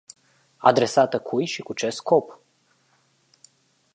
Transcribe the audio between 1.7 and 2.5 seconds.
ce scop?